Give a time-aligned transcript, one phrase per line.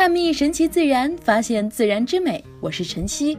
[0.00, 2.42] 探秘神奇自然，发现自然之美。
[2.58, 3.36] 我是晨曦。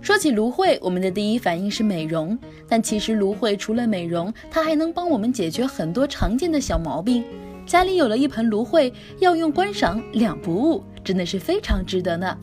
[0.00, 2.38] 说起芦荟，我们的第一反应是美容，
[2.68, 7.24] 但其实芦荟除了美容，它还能帮我们解决很多常见的小毛病。
[7.66, 12.38] 家里有了一盆芦荟，要用观赏两不误，真的是非常值得呢。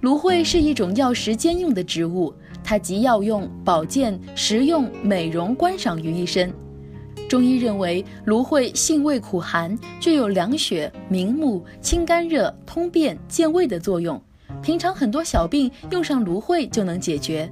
[0.00, 2.32] 芦荟是一种药食兼用的植物，
[2.64, 6.50] 它集药用、保健、食用、美容、观赏于一身。
[7.32, 14.22] 中医认为，芦荟性味苦寒，具有凉血、明目、清肝热、通便、健胃的作用。
[14.60, 17.50] 平常很多小病用上芦荟就能解决。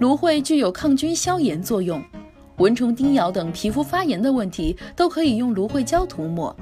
[0.00, 2.02] 芦荟具有抗菌消炎作用，
[2.56, 6.52] 蚊虫叮咬等皮肤发炎的问题都可以用芦荟胶涂抹。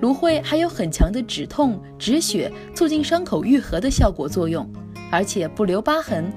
[0.00, 4.66] 芦荟还有很强的止痛、止血、促进伤口愈合的效果作用，
[5.10, 6.32] 而且不留疤痕。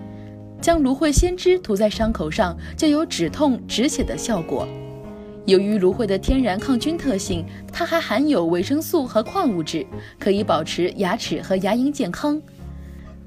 [0.66, 4.68] 将芦荟鲜汁涂在伤口上，就有止痛止血的效果。
[5.46, 9.86] 由于芦荟的天然抗菌特性，它还含有维生素和矿物质，
[10.18, 12.42] 可以保持牙齿和牙龈健康。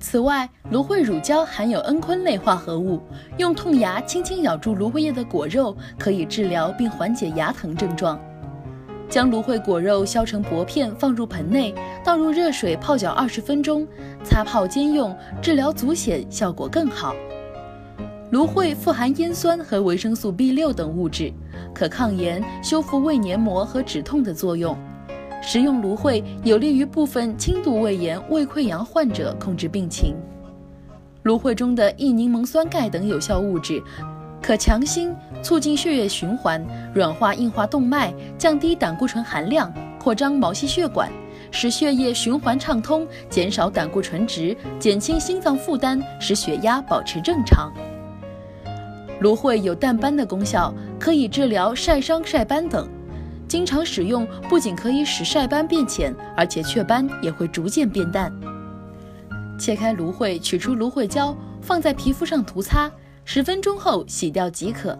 [0.00, 3.00] 此外，芦荟乳胶含有蒽醌类化合物，
[3.36, 8.20] 用痛牙轻轻咬住芦荟叶的果肉，可以治疗并缓解牙疼症状。
[9.09, 13.87] 将芦荟果肉削成薄片，放入盆内，倒入热水泡脚二十分钟，
[14.23, 17.14] 擦泡兼用，治疗足癣效果更好。
[18.31, 21.33] 芦荟富含烟酸和维生素 B 六等物质，
[21.75, 24.77] 可抗炎、修复胃黏膜和止痛的作用。
[25.41, 30.14] 食用芦荟有利于部分轻度胃炎、胃溃疡患者控制病情。
[31.23, 33.83] 芦荟中的异柠檬酸钙等有效物质。
[34.41, 41.11] 可强心、促进血液循环，软化硬化动脉，降低胆固醇含量，扩张毛细血管，
[41.50, 47.72] 使血液循环畅通，减少胆固醇值，减轻心脏负担，使血压保持正常。
[49.20, 52.89] 芦荟有淡斑的功效，可以治疗晒伤、晒斑等。
[53.48, 58.33] 经常使用不仅可以使晒斑变浅，而且雀斑也会逐渐变淡。
[59.58, 62.91] 切开芦荟，取出芦荟胶，放在皮肤上涂擦。
[63.30, 64.98] 十分钟后洗掉即可。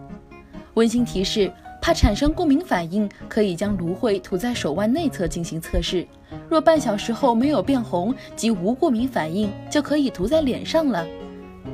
[0.75, 1.51] 温馨提示：
[1.81, 6.07] 怕产生过敏反应，可以将芦荟涂在手腕内侧进行测试。
[6.47, 11.07] 若半小时后没有变红及无过敏反应，就可以涂在脸上了。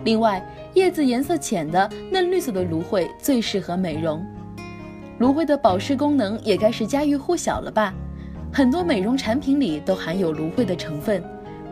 [0.05, 0.41] 另外，
[0.75, 4.25] 叶子颜色浅的嫩绿色的芦荟最适合美容。
[5.19, 7.93] 芦荟的保湿功能也该是家喻户晓了吧？
[8.53, 11.21] 很多美容产品里都含有芦荟的成分。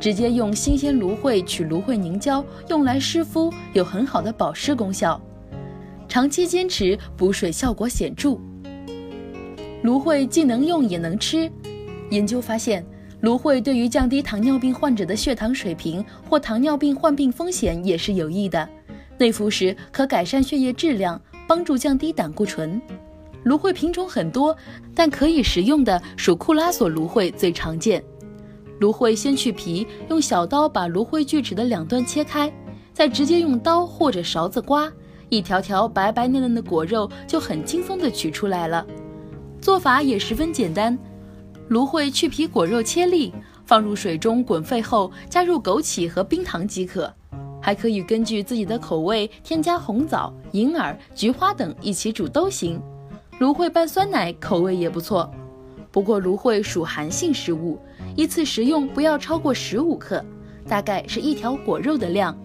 [0.03, 5.17] 直接用新鲜芦荟取芦荟凝胶用来湿敷，有很好的保湿功效。
[6.09, 8.37] 长期坚持补水效果显著。
[9.81, 11.49] 芦荟既能用也能吃。
[12.09, 12.85] 研究发现，
[13.21, 18.67] 芦荟对于降低糖尿病患者的血糖水平或糖尿病患病风险也是有益的。
[19.17, 22.81] 内服时可改善血液质量，帮助降低胆固醇。
[23.43, 24.53] 芦荟品种很多，
[24.93, 28.03] 但可以食用的属库拉索芦荟最常见。
[28.83, 32.51] 芦荟先去皮，用小刀把芦荟锯齿的两端切开，
[32.91, 34.91] 再直接用刀或者勺子刮，
[35.29, 38.85] 一条条白白嫩嫩的果肉就很轻松地取出来了。
[39.61, 40.99] 做法也十分简单，
[41.69, 43.33] 芦荟去皮果肉切粒，
[43.63, 47.09] 放入水中滚沸后，加入枸杞和冰糖即可。
[47.61, 52.81] 还可以根据自己的口味添加红枣、银耳、菊花等一起煮都行。
[53.39, 55.33] 芦荟拌酸奶口味也不错。
[55.93, 57.79] 不过芦荟属寒性食物。
[58.15, 60.25] 一次食用不要超过十五克，
[60.67, 62.35] 大概是一条果肉的量。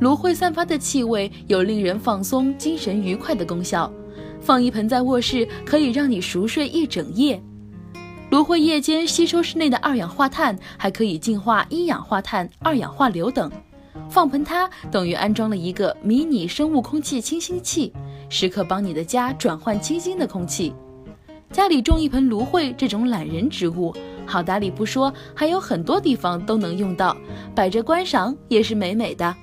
[0.00, 3.92] 芦荟散发的气味有令人放松、精神愉快的功效，
[4.40, 7.42] 放一盆在卧室可以让你熟睡一整夜。
[8.30, 13.50] 芦荟夜间吸收室内的二氧化碳，还可以净化一氧化碳、二氧化硫等。
[14.08, 17.92] 放盆它等于安装了一个迷你生物空气清新器，
[18.28, 20.72] 时刻帮你的家转换清新的空气。
[21.52, 23.94] 家里种一盆芦荟这种懒人植物。
[24.26, 27.16] 好打理不说，还有很多地方都能用到，
[27.54, 29.34] 摆着观赏也是美美的。